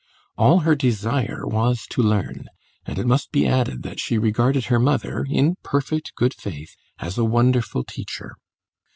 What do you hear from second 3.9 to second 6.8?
she regarded her mother, in perfect good faith,